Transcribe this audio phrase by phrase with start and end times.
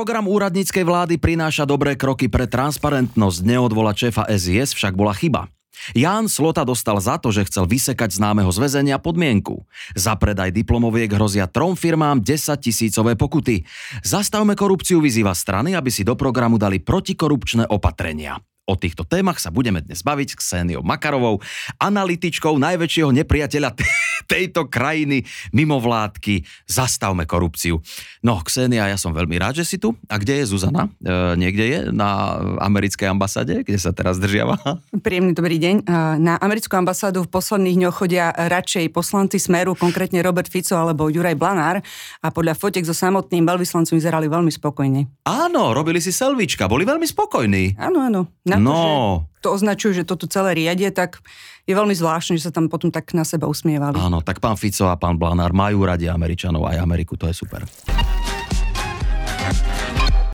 [0.00, 3.44] Program úradníckej vlády prináša dobré kroky pre transparentnosť.
[3.44, 5.52] Neodvolať šéfa SIS však bola chyba.
[5.92, 9.60] Ján Slota dostal za to, že chcel vysekať známeho zväzenia podmienku.
[9.92, 12.32] Za predaj diplomoviek hrozia trom firmám 10
[12.64, 13.68] tisícové pokuty.
[14.00, 18.40] Zastavme korupciu vyzýva strany, aby si do programu dali protikorupčné opatrenia.
[18.64, 21.44] O týchto témach sa budeme dnes baviť s Kseniou Makarovou,
[21.76, 23.84] analytičkou najväčšieho nepriateľa t-
[24.30, 26.46] tejto krajiny, mimovládky.
[26.64, 27.82] Zastavme korupciu.
[28.22, 29.98] No, Ksenia, ja som veľmi rád, že si tu.
[30.06, 30.86] A kde je Zuzana?
[31.02, 31.78] E, niekde je?
[31.90, 34.54] Na americkej ambasáde, kde sa teraz držiava?
[35.06, 35.74] Príjemný dobrý deň.
[35.82, 41.10] E, na americkú ambasádu v posledných dňoch chodia radšej poslanci Smeru, konkrétne Robert Fico alebo
[41.10, 41.82] Juraj Blanár
[42.20, 45.00] a podľa fotek so samotným veľvyslancom vyzerali veľmi spokojne.
[45.24, 47.80] Áno, robili si selvička, boli veľmi spokojní.
[47.80, 48.20] Áno, áno.
[48.44, 48.70] Na No.
[48.70, 48.92] to, že
[49.40, 51.24] to označujú, že toto celé riadie, tak
[51.64, 53.96] je veľmi zvláštne, že sa tam potom tak na seba usmievali.
[53.96, 57.64] Áno, tak pán Fico a pán Blanár majú radi Američanov aj Ameriku, to je super.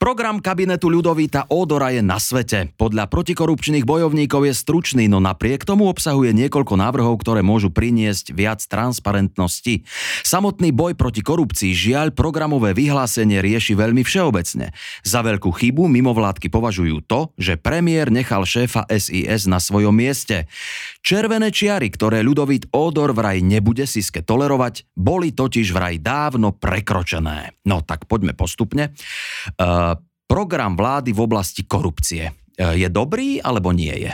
[0.06, 2.70] Program kabinetu Ľudovíta Ódora je na svete.
[2.78, 8.62] Podľa protikorupčných bojovníkov je stručný, no napriek tomu obsahuje niekoľko návrhov, ktoré môžu priniesť viac
[8.62, 9.82] transparentnosti.
[10.22, 14.70] Samotný boj proti korupcii žiaľ programové vyhlásenie rieši veľmi všeobecne.
[15.02, 20.46] Za veľkú chybu mimovládky považujú to, že premiér nechal šéfa SIS na svojom mieste.
[21.02, 27.58] Červené čiary, ktoré Ľudovít Ódor vraj nebude Siske tolerovať, boli totiž vraj dávno prekročené.
[27.66, 28.94] No tak poďme postupne.
[29.58, 29.95] Uh,
[30.26, 32.34] program vlády v oblasti korupcie.
[32.54, 34.12] E, Je dobrý alebo nie je?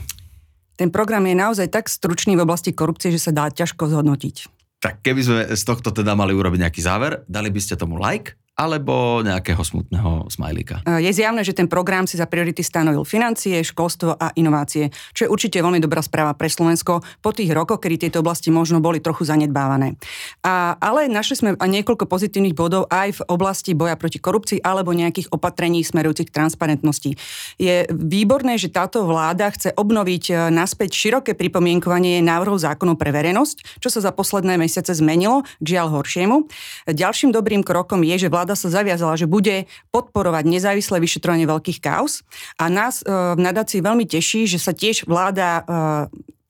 [0.77, 4.37] Ten program je naozaj tak stručný v oblasti korupcie, že sa dá ťažko zhodnotiť.
[4.83, 8.35] Tak keby sme z tohto teda mali urobiť nejaký záver, dali by ste tomu like
[8.53, 10.85] alebo nejakého smutného smajlíka?
[11.01, 15.33] Je zjavné, že ten program si za priority stanovil financie, školstvo a inovácie, čo je
[15.33, 19.25] určite veľmi dobrá správa pre Slovensko po tých rokoch, kedy tieto oblasti možno boli trochu
[19.25, 19.97] zanedbávané.
[20.45, 25.33] A, ale našli sme niekoľko pozitívnych bodov aj v oblasti boja proti korupcii alebo nejakých
[25.33, 27.17] opatrení smerujúcich k transparentnosti.
[27.57, 33.81] Je výborné, že táto vláda chce obnoviť e, naspäť široké pripomienkovanie návrhov zákonov pre verejnosť,
[33.81, 36.47] čo sa za posledné mesiace zmenilo žiaľ horšiemu.
[36.93, 42.27] Ďalším dobrým krokom je, že vláda sa zaviazala, že bude podporovať nezávislé vyšetrovanie veľkých kaos
[42.59, 45.63] a nás e, v nadácii veľmi teší, že sa tiež vláda e,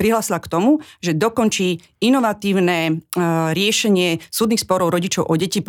[0.00, 2.92] prihlásila k tomu, že dokončí inovatívne e,
[3.52, 5.60] riešenie súdnych sporov rodičov o deti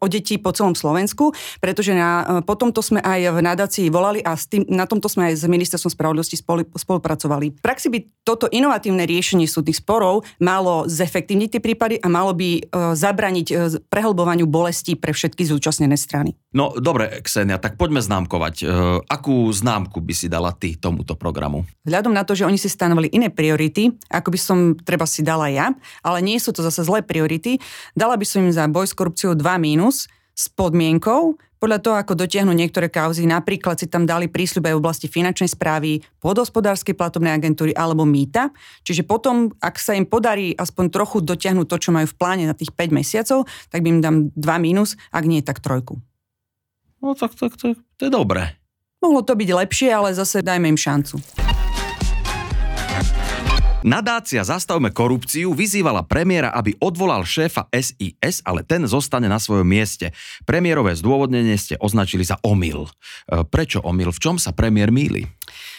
[0.00, 1.32] o deti po celom Slovensku,
[1.62, 5.30] pretože na, po tomto sme aj v nadácii volali a s tým, na tomto sme
[5.30, 7.56] aj s Ministerstvom spravodlivosti spolu, spolupracovali.
[7.56, 12.50] V praxi by toto inovatívne riešenie súdnych sporov malo zefektívniť tie prípady a malo by
[12.58, 12.60] e,
[12.98, 13.54] zabraniť e,
[13.86, 16.34] prehlbovaniu bolesti pre všetky zúčastnené strany.
[16.50, 18.54] No dobre, Ksenia, tak poďme známkovať.
[18.62, 18.64] E,
[19.06, 21.68] akú známku by si dala ty tomuto programu?
[21.86, 25.46] Vzhľadom na to, že oni si stanovili iné priority, ako by som treba si dala
[25.52, 25.70] ja,
[26.02, 27.62] ale nie sú to zase zlé priority,
[27.94, 29.44] dala by som im za boj s korupciou 2
[29.76, 34.74] mínus s podmienkou, podľa toho, ako dotiahnu niektoré kauzy, napríklad si tam dali prísľub aj
[34.76, 38.52] v oblasti finančnej správy, podhospodárskej platobnej agentúry alebo mýta.
[38.84, 42.52] Čiže potom, ak sa im podarí aspoň trochu dotiahnuť to, čo majú v pláne na
[42.52, 45.96] tých 5 mesiacov, tak by im dám 2 mínus, ak nie, tak trojku.
[47.00, 48.60] No tak, tak, tak to je dobré.
[49.00, 51.45] Mohlo to byť lepšie, ale zase dajme im šancu.
[53.86, 60.10] Nadácia Zastavme korupciu vyzývala premiéra, aby odvolal šéfa SIS, ale ten zostane na svojom mieste.
[60.42, 62.90] Premiérové zdôvodnenie ste označili za omyl.
[63.30, 64.10] E, Prečo omyl?
[64.10, 65.30] V čom sa premiér míli?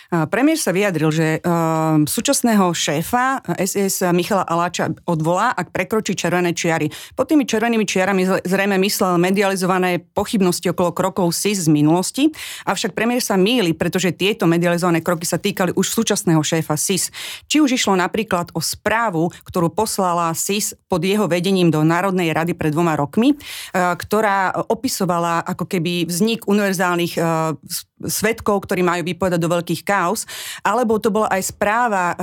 [0.08, 6.88] Premiér sa vyjadril, že uh, súčasného šéfa SIS Michala Aláča odvolá, ak prekročí červené čiary.
[7.12, 12.32] Pod tými červenými čiarami zrejme myslel medializované pochybnosti okolo krokov SIS z minulosti,
[12.64, 17.12] avšak premiér sa míli, pretože tieto medializované kroky sa týkali už súčasného šéfa SIS.
[17.52, 22.56] Či už išlo napríklad o správu, ktorú poslala SIS pod jeho vedením do Národnej rady
[22.56, 27.60] pred dvoma rokmi, uh, ktorá opisovala ako keby vznik univerzálnych uh,
[28.06, 30.30] svetkov, ktorí majú vypovedať do veľkých kaos,
[30.62, 32.14] alebo to bola aj správa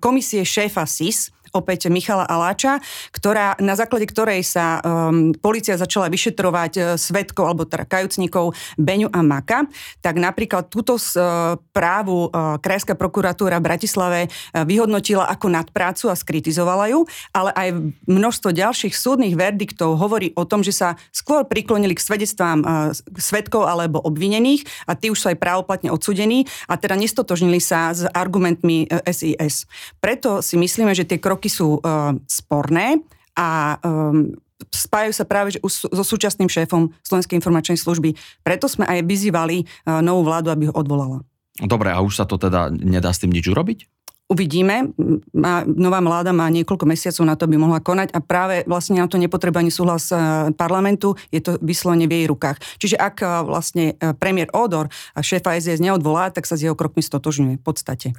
[0.00, 2.82] komisie šéfa SIS, opäť Michala Aláča,
[3.14, 9.08] ktorá, na základe ktorej sa um, policia začala vyšetrovať uh, svetkov alebo teda kajúcnikov Beňu
[9.14, 9.70] a Maka,
[10.02, 16.18] tak napríklad túto uh, právu uh, Krajská prokuratúra v Bratislave uh, vyhodnotila ako nadprácu a
[16.18, 17.68] skritizovala ju, ale aj
[18.10, 23.70] množstvo ďalších súdnych verdiktov hovorí o tom, že sa skôr priklonili k svedectvám uh, svetkov
[23.70, 28.90] alebo obvinených a tí už sú aj právoplatne odsudení a teda nestotožnili sa s argumentmi
[28.90, 29.70] uh, SIS.
[30.02, 33.00] Preto si myslíme, že tie kroky sú uh, sporné
[33.34, 34.30] a um,
[34.70, 38.14] spájajú sa práve že už so súčasným šéfom Slovenskej informačnej služby.
[38.46, 41.22] Preto sme aj vyzývali uh, novú vládu, aby ho odvolala.
[41.54, 43.86] Dobre, a už sa to teda nedá s tým nič urobiť?
[44.24, 44.96] Uvidíme.
[45.36, 49.04] Má, nová mláda má niekoľko mesiacov na to, by mohla konať a práve vlastne na
[49.04, 50.16] to nepotrebuje ani súhlas e,
[50.56, 52.56] parlamentu, je to vyslovene v jej rukách.
[52.80, 57.60] Čiže ak vlastne premiér Odor a šéfa SZS neodvolá, tak sa s jeho krokmi stotožňuje
[57.60, 58.16] v podstate.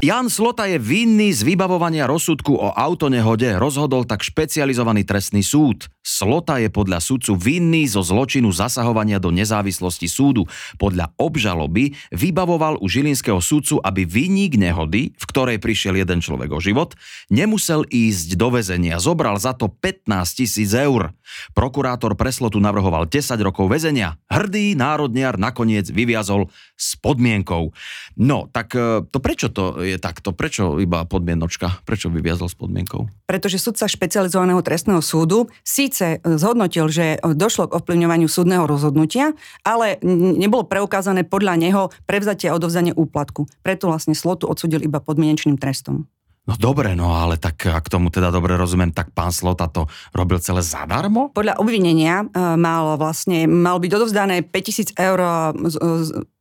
[0.00, 5.92] Jan Slota je vinný z vybavovania rozsudku o autonehode, rozhodol tak špecializovaný trestný súd.
[6.00, 10.48] Slota je podľa sudcu vinný zo zločinu zasahovania do nezávislosti súdu.
[10.80, 16.64] Podľa obžaloby vybavoval u žilinského súdcu, aby vinník nehody, v ktorej prišiel jeden človek o
[16.64, 16.96] život,
[17.28, 18.96] nemusel ísť do väzenia.
[18.96, 21.12] Zobral za to 15 tisíc eur.
[21.52, 24.16] Prokurátor pre Slotu navrhoval 10 rokov väzenia.
[24.32, 26.48] Hrdý národniar nakoniec vyviazol
[26.80, 27.76] s podmienkou.
[28.16, 30.30] No, tak e, to prečo to je takto?
[30.30, 31.82] Prečo iba podmienočka?
[31.82, 33.08] Prečo vyviazol s podmienkou?
[33.26, 39.34] Pretože sudca špecializovaného trestného súdu síce zhodnotil, že došlo k ovplyvňovaniu súdneho rozhodnutia,
[39.66, 43.50] ale nebolo preukázané podľa neho prevzatie a odovzdanie úplatku.
[43.66, 46.06] Preto vlastne Slotu odsudil iba podmienečným trestom.
[46.48, 50.40] No dobre, no ale tak ak tomu teda dobre rozumiem, tak pán Slota to robil
[50.42, 51.30] celé zadarmo?
[51.30, 55.54] Podľa obvinenia uh, mal vlastne, mal byť odovzdané 5000 eur uh,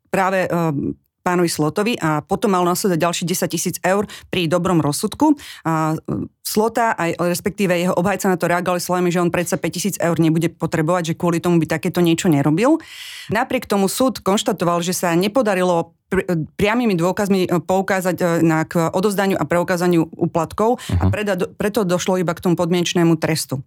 [0.10, 0.74] práve uh,
[1.30, 5.38] pánovi Slotovi a potom mal následovať ďalší 10 tisíc eur pri dobrom rozsudku.
[5.62, 9.70] A e, Slota, aj respektíve jeho obhajca na to reagovali slovami, že on predsa 5
[9.70, 12.82] tisíc eur nebude potrebovať, že kvôli tomu by takéto niečo nerobil.
[13.30, 19.38] Napriek tomu súd konštatoval, že sa nepodarilo e, priamými dôkazmi e, poukázať na k odovzdaniu
[19.38, 21.14] a preukázaniu úplatkov uh-huh.
[21.14, 21.14] a
[21.54, 23.62] preto došlo iba k tomu podmienečnému trestu.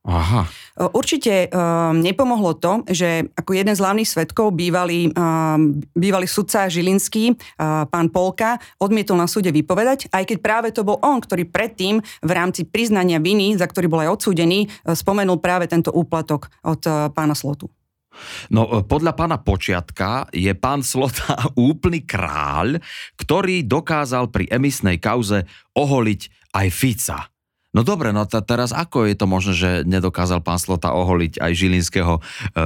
[0.00, 0.48] Aha.
[0.96, 5.60] Určite uh, nepomohlo to, že ako jeden z hlavných svetkov bývalý, uh,
[5.92, 10.96] bývalý sudca Žilinský, uh, pán Polka, odmietol na súde vypovedať, aj keď práve to bol
[11.04, 15.68] on, ktorý predtým v rámci priznania viny, za ktorý bol aj odsúdený, uh, spomenul práve
[15.68, 17.68] tento úplatok od uh, pána Slotu.
[18.48, 22.80] No podľa pána Počiatka je pán Slota úplný kráľ,
[23.20, 25.44] ktorý dokázal pri emisnej kauze
[25.76, 26.20] oholiť
[26.56, 27.20] aj Fica.
[27.70, 31.52] No dobre, no t- teraz ako je to možné, že nedokázal pán Slota oholiť aj
[31.54, 32.20] žilinského e,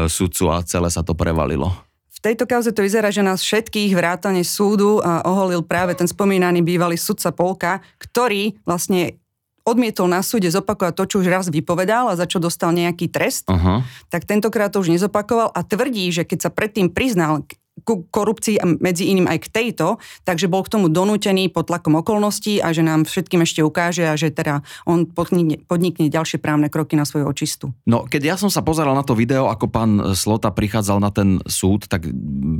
[0.08, 1.76] sudcu a celé sa to prevalilo?
[2.08, 6.64] V tejto kauze to vyzerá, že nás všetkých vrátane súdu a oholil práve ten spomínaný
[6.64, 9.20] bývalý sudca Polka, ktorý vlastne
[9.64, 13.48] odmietol na súde zopakovať to, čo už raz vypovedal a za čo dostal nejaký trest,
[13.48, 13.80] uh-huh.
[14.12, 17.48] tak tentokrát to už nezopakoval a tvrdí, že keď sa predtým priznal
[17.82, 21.98] ku korupcii a medzi iným aj k tejto, takže bol k tomu donútený pod tlakom
[21.98, 26.70] okolností a že nám všetkým ešte ukáže a že teda on podnikne, podnikne ďalšie právne
[26.70, 27.74] kroky na svoju očistu.
[27.90, 31.42] No, keď ja som sa pozeral na to video, ako pán Slota prichádzal na ten
[31.50, 32.06] súd, tak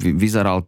[0.03, 0.67] vyzeral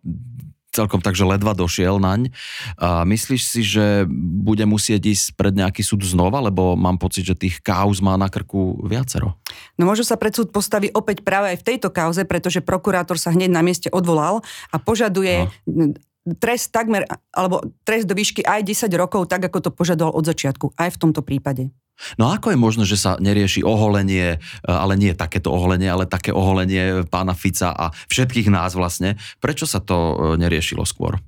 [0.76, 2.28] celkom tak, že ledva došiel naň.
[2.76, 7.32] A myslíš si, že bude musieť ísť pred nejaký súd znova, lebo mám pocit, že
[7.32, 9.40] tých kauz má na krku viacero?
[9.80, 13.32] No možno sa pred súd postaví opäť práve aj v tejto kauze, pretože prokurátor sa
[13.32, 18.90] hneď na mieste odvolal a požaduje Aha trest takmer, alebo trest do výšky aj 10
[18.98, 21.70] rokov, tak ako to požadoval od začiatku, aj v tomto prípade.
[22.16, 24.38] No ako je možné, že sa nerieši oholenie, e,
[24.68, 29.16] ale nie takéto oholenie, ale také oholenie pána Fica a všetkých nás vlastne?
[29.40, 31.18] Prečo sa to e, neriešilo skôr?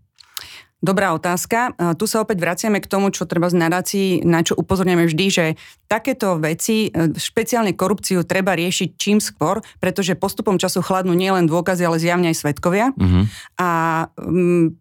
[0.78, 1.74] Dobrá otázka.
[1.98, 5.44] Tu sa opäť vraciame k tomu, čo treba z narácií, na čo upozorňujeme vždy, že
[5.90, 11.82] takéto veci, e, špeciálne korupciu, treba riešiť čím skôr, pretože postupom času chladnú nielen dôkazy,
[11.82, 12.94] ale zjavne aj svetkovia.
[12.94, 13.26] Uh-huh.
[13.58, 13.70] A
[14.22, 14.78] um,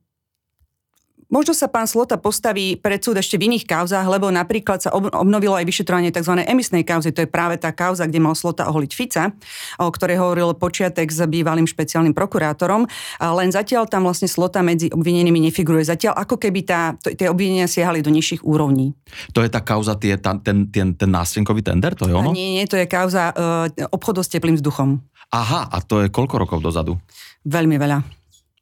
[1.27, 5.60] Možno sa pán Slota postaví pred súd ešte v iných kauzách, lebo napríklad sa obnovilo
[5.60, 6.39] aj vyšetrovanie tzv.
[6.39, 7.12] emisnej kauzy.
[7.12, 9.36] To je práve tá kauza, kde mal Slota oholiť Fica,
[9.75, 12.88] o ktorej hovoril počiatek s bývalým špeciálnym prokurátorom.
[13.19, 15.84] Len zatiaľ tam vlastne Slota medzi obvinenými nefiguruje.
[15.84, 18.96] Zatiaľ ako keby tá, tie obvinenia siahali do nižších úrovní.
[19.36, 21.91] To je tá kauza, tie, ten, ten, ten, ten nástenkový tender?
[22.00, 22.31] To je ono?
[22.31, 25.03] Nie, nie, to je kauza uh, obchodu s teplým vzduchom.
[25.36, 26.96] Aha, a to je koľko rokov dozadu?
[27.43, 28.00] Veľmi veľa.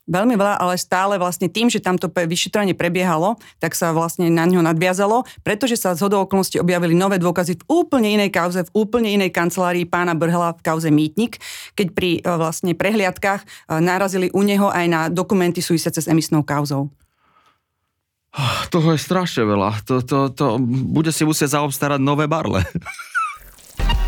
[0.05, 4.61] Veľmi veľa, ale stále vlastne tým, že tamto vyšetrovanie prebiehalo, tak sa vlastne na ňo
[4.61, 9.09] nadviazalo, pretože sa z hodou okolností objavili nové dôkazy v úplne inej kauze, v úplne
[9.09, 11.41] inej kancelárii pána Brhela v kauze Mýtnik,
[11.73, 13.47] keď pri e, vlastne prehliadkách e,
[13.81, 16.93] narazili u neho aj na dokumenty súvisiace s emisnou kauzou.
[18.69, 19.81] Toho je strašne veľa.
[19.89, 22.61] To, to, to bude si musieť zaobstarať nové barle.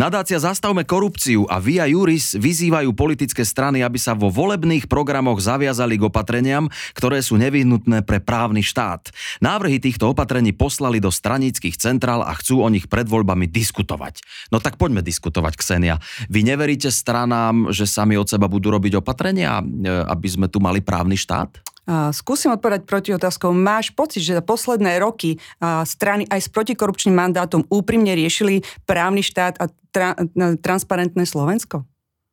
[0.00, 6.00] Nadácia Zastavme korupciu a Via Juris vyzývajú politické strany, aby sa vo volebných programoch zaviazali
[6.00, 9.12] k opatreniam, ktoré sú nevyhnutné pre právny štát.
[9.44, 14.24] Návrhy týchto opatrení poslali do stranických centrál a chcú o nich pred voľbami diskutovať.
[14.48, 16.00] No tak poďme diskutovať, Ksenia.
[16.32, 20.80] Vy neveríte stranám, že sami od seba budú robiť opatrenia, e, aby sme tu mali
[20.80, 21.60] právny štát?
[21.88, 23.50] Skúsim odpovedať proti otázkou.
[23.50, 25.40] Máš pocit, že za posledné roky
[25.84, 30.16] strany aj s protikorupčným mandátom úprimne riešili právny štát a tra-
[30.60, 31.82] transparentné Slovensko?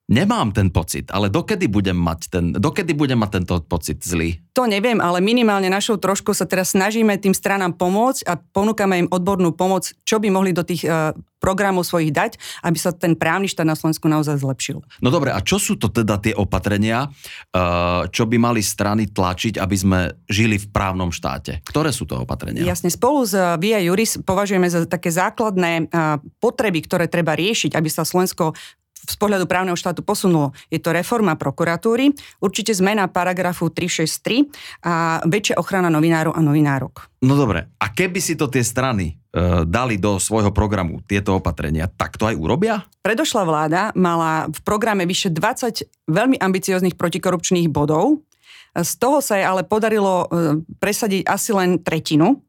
[0.07, 4.39] Nemám ten pocit, ale dokedy budem mať, ten, dokedy budem mať tento pocit zlý?
[4.55, 9.11] To neviem, ale minimálne našou trošku sa teraz snažíme tým stranám pomôcť a ponúkame im
[9.11, 11.11] odbornú pomoc, čo by mohli do tých uh,
[11.43, 14.79] programov svojich dať, aby sa ten právny štát na Slovensku naozaj zlepšil.
[15.03, 19.59] No dobre, a čo sú to teda tie opatrenia, uh, čo by mali strany tlačiť,
[19.59, 19.99] aby sme
[20.31, 21.59] žili v právnom štáte?
[21.67, 22.63] Ktoré sú to opatrenia?
[22.63, 27.91] Jasne, spolu s Via Juris považujeme za také základné uh, potreby, ktoré treba riešiť, aby
[27.91, 28.55] sa Slovensko
[29.05, 30.51] z pohľadu právneho štátu posunulo.
[30.73, 32.11] Je to reforma prokuratúry,
[32.41, 34.49] určite zmena paragrafu 363
[34.83, 37.07] a väčšia ochrana novinárov a novinárok.
[37.21, 39.13] No dobre, a keby si to tie strany e,
[39.65, 42.85] dali do svojho programu tieto opatrenia, tak to aj urobia?
[43.01, 48.21] Predošla vláda mala v programe vyše 20 veľmi ambicióznych protikorupčných bodov.
[48.77, 52.46] Z toho sa jej ale podarilo e, presadiť asi len tretinu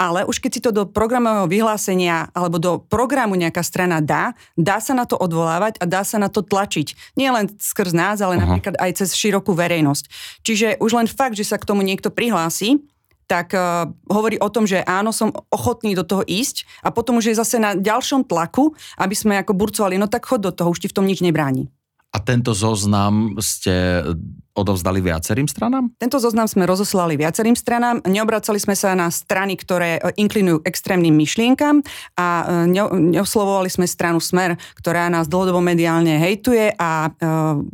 [0.00, 4.80] ale už keď si to do programového vyhlásenia alebo do programu nejaká strana dá, dá
[4.80, 7.20] sa na to odvolávať a dá sa na to tlačiť.
[7.20, 8.48] Nie len skrz nás, ale uh-huh.
[8.48, 10.04] napríklad aj cez širokú verejnosť.
[10.40, 12.80] Čiže už len fakt, že sa k tomu niekto prihlási,
[13.28, 17.30] tak uh, hovorí o tom, že áno, som ochotný do toho ísť a potom už
[17.30, 20.82] je zase na ďalšom tlaku, aby sme ako burcovali, no tak chod do toho, už
[20.82, 21.70] ti v tom nič nebráni.
[22.10, 24.02] A tento zoznam ste
[24.50, 25.94] odovzdali viacerým stranám?
[25.94, 28.02] Tento zoznam sme rozoslali viacerým stranám.
[28.02, 31.86] Neobracali sme sa na strany, ktoré e, inklinujú extrémnym myšlienkam
[32.18, 32.26] a
[32.66, 37.10] e, neoslovovali sme stranu Smer, ktorá nás dlhodobo mediálne hejtuje a e,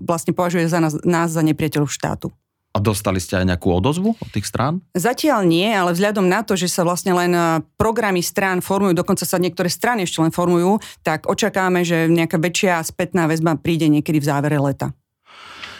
[0.05, 2.29] vlastne považuje za nás, nás za nepriateľov štátu.
[2.77, 4.85] A dostali ste aj nejakú odozvu od tých strán?
[4.93, 9.25] Zatiaľ nie, ale vzhľadom na to, že sa vlastne len e, programy strán formujú, dokonca
[9.25, 14.21] sa niektoré strany ešte len formujú, tak očakáme, že nejaká väčšia spätná väzba príde niekedy
[14.21, 14.93] v závere leta.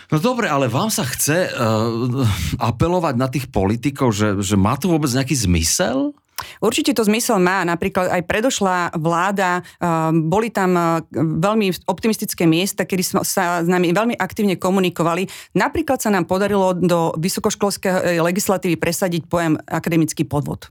[0.09, 2.25] No dobre, ale vám sa chce uh,
[2.63, 6.17] apelovať na tých politikov, že, že má to vôbec nejaký zmysel?
[6.61, 7.63] Určite to zmysel má.
[7.63, 10.85] Napríklad aj predošlá vláda, ehm, boli tam eh,
[11.17, 15.29] veľmi optimistické miesta, kedy sa s nami veľmi aktívne komunikovali.
[15.57, 20.69] Napríklad sa nám podarilo do vysokoškolskej legislatívy presadiť pojem akademický podvod.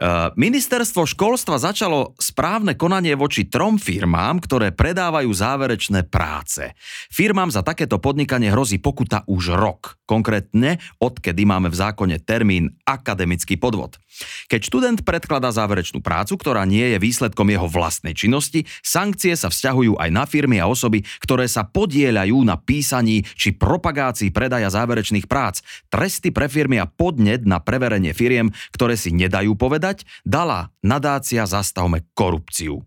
[0.00, 6.72] Eh, ministerstvo školstva začalo správne konanie voči trom firmám, ktoré predávajú záverečné práce.
[7.12, 10.00] Firmám za takéto podnikanie hrozí pokuta už rok.
[10.08, 14.00] Konkrétne, odkedy máme v zákone termín akademický podvod.
[14.48, 20.00] Keď študent predkladá záverečnú prácu, ktorá nie je výsledkom jeho vlastnej činnosti, sankcie sa vzťahujú
[20.00, 25.62] aj na firmy a osoby, ktoré sa podieľajú na písaní či propagácii predaja záverečných prác.
[25.92, 29.89] Tresty pre firmy a podnet na preverenie firiem, ktoré si nedajú povedať,
[30.22, 32.82] dala nadácia Zastavme korupciu.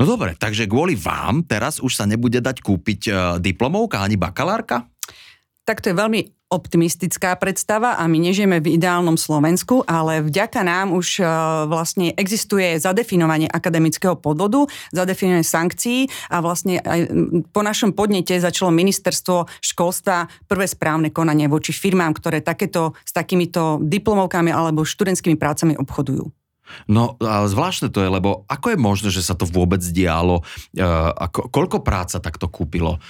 [0.00, 4.88] No dobre, takže kvôli vám teraz už sa nebude dať kúpiť e, diplomovka ani bakalárka?
[5.62, 6.20] Tak to je veľmi
[6.52, 11.26] optimistická predstava a my nežijeme v ideálnom Slovensku, ale vďaka nám už e,
[11.64, 17.00] vlastne existuje zadefinovanie akademického podvodu, zadefinovanie sankcií a vlastne aj
[17.48, 23.80] po našom podnete začalo ministerstvo školstva prvé správne konanie voči firmám, ktoré takéto s takýmito
[23.80, 26.41] diplomovkami alebo študentskými prácami obchodujú.
[26.86, 30.42] No ale zvláštne to je, lebo ako je možné, že sa to vôbec dialo?
[30.72, 33.00] E, ako, koľko práca takto kúpilo?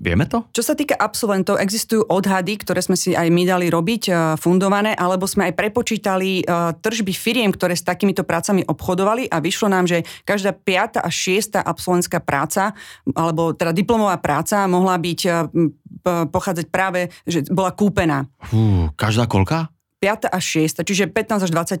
[0.00, 0.50] Vieme to?
[0.50, 4.94] Čo sa týka absolventov, existujú odhady, ktoré sme si aj my dali robiť, e, fundované,
[4.94, 6.44] alebo sme aj prepočítali e,
[6.78, 11.62] tržby firiem, ktoré s takýmito prácami obchodovali a vyšlo nám, že každá piata a šiesta
[11.62, 12.74] absolventská práca,
[13.14, 15.30] alebo teda diplomová práca mohla byť e,
[16.04, 18.28] pochádzať práve, že bola kúpená.
[18.44, 19.73] Fú, každá koľka?
[20.04, 20.28] 5.
[20.28, 20.84] a 6.
[20.84, 21.50] čiže 15 až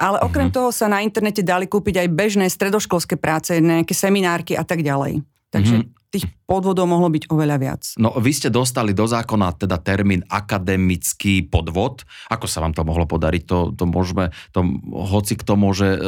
[0.00, 0.56] Ale okrem uh-huh.
[0.56, 5.20] toho sa na internete dali kúpiť aj bežné stredoškolské práce, nejaké seminárky a tak ďalej.
[5.52, 7.82] Takže uh-huh tých podvodov mohlo byť oveľa viac.
[7.96, 12.04] No vy ste dostali do zákona teda termín akademický podvod.
[12.28, 13.42] Ako sa vám to mohlo podariť?
[13.48, 14.60] To, to môžeme, to,
[14.92, 15.98] hoci kto môže e,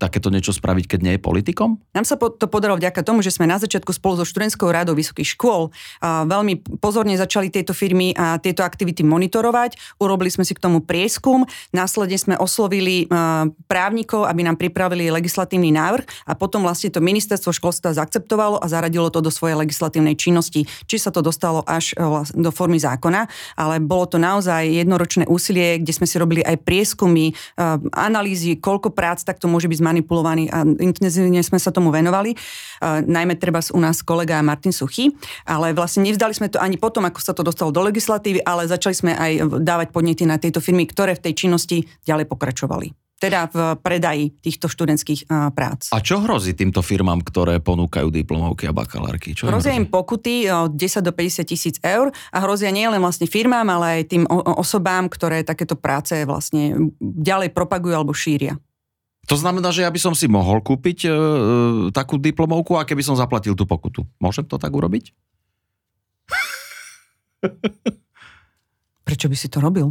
[0.00, 1.76] takéto niečo spraviť, keď nie je politikom?
[1.92, 4.96] Nám sa po, to podarilo vďaka tomu, že sme na začiatku spolu so študentskou radou
[4.96, 5.68] vysokých škôl
[6.00, 10.00] a veľmi pozorne začali tieto firmy a tieto aktivity monitorovať.
[10.00, 11.44] Urobili sme si k tomu prieskum,
[11.76, 13.06] následne sme oslovili e,
[13.68, 19.12] právnikov, aby nám pripravili legislatívny návrh a potom vlastne to ministerstvo školstva zaakceptovalo a zaradilo
[19.12, 22.06] to do svojej legislatívnej činnosti, či sa to dostalo až e,
[22.38, 23.26] do formy zákona,
[23.58, 27.34] ale bolo to naozaj jednoročné úsilie, kde sme si robili aj prieskumy, e,
[27.90, 32.32] analýzy, koľko prác takto môže byť zmanipulovaný a intenzívne sme sa tomu venovali.
[32.32, 32.36] E,
[33.02, 35.10] najmä treba u nás kolega Martin Suchy,
[35.48, 38.94] ale vlastne nevzdali sme to ani potom, ako sa to dostalo do legislatívy, ale začali
[38.94, 43.56] sme aj dávať podnety na tieto firmy, ktoré v tej činnosti ďalej pokračovali teda v
[43.80, 45.24] predaji týchto študentských
[45.56, 45.88] prác.
[45.88, 49.32] A čo hrozí týmto firmám, ktoré ponúkajú diplomovky a bakalárky?
[49.32, 53.24] Čo hrozia im pokuty od 10 do 50 tisíc eur a hrozia nie len vlastne
[53.24, 54.24] firmám, ale aj tým
[54.60, 58.60] osobám, ktoré takéto práce vlastne ďalej propagujú alebo šíria.
[59.26, 61.14] To znamená, že ja by som si mohol kúpiť e, e,
[61.90, 64.06] takú diplomovku a keby som zaplatil tú pokutu.
[64.22, 65.10] Môžem to tak urobiť?
[69.06, 69.90] Prečo by si to robil?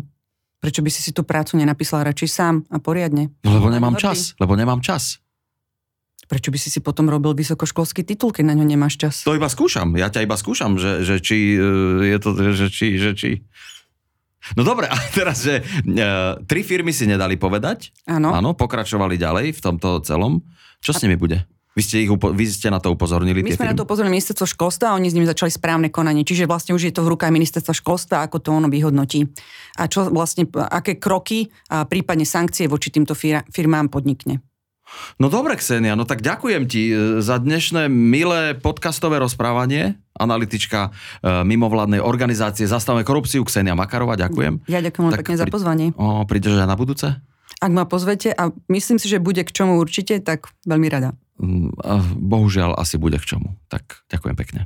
[0.60, 3.30] Prečo by si si tú prácu nenapísal radšej sám a poriadne?
[3.46, 5.20] No lebo nemám čas, lebo nemám čas.
[6.26, 9.22] Prečo by si si potom robil vysokoškolský titul, keď na ňo nemáš čas?
[9.30, 11.62] To iba skúšam, ja ťa iba skúšam, že, že či e,
[12.10, 13.30] je to, že či, že či...
[14.58, 17.94] No dobre, a teraz, že uh, tri firmy si nedali povedať.
[18.10, 18.34] Áno.
[18.34, 20.42] Áno, pokračovali ďalej v tomto celom.
[20.82, 21.46] Čo s nimi bude?
[21.76, 23.44] Vy ste, ich, upo- vy ste na to upozornili?
[23.44, 23.80] My sme na firmy?
[23.80, 26.24] to upozornili ministerstvo školstva a oni s nimi začali správne konanie.
[26.24, 29.28] Čiže vlastne už je to v rukách ministerstva školstva, ako to ono vyhodnotí.
[29.76, 34.40] A čo vlastne, aké kroky a prípadne sankcie voči týmto fir- firmám podnikne.
[35.20, 40.00] No dobre, Ksenia, no tak ďakujem ti e, za dnešné milé podcastové rozprávanie.
[40.16, 44.64] Analytička e, mimovládnej organizácie Zastavme korupciu, Ksenia Makarova, ďakujem.
[44.72, 45.88] Ja ďakujem Tak pekne za pri- pozvanie.
[45.98, 47.20] O, prídeš aj na budúce?
[47.60, 51.18] Ak ma pozvete a myslím si, že bude k čomu určite, tak veľmi rada.
[51.36, 53.60] Mm, a Bohužiaľ, asi bude k čomu.
[53.68, 54.62] Tak ďakujem pekne.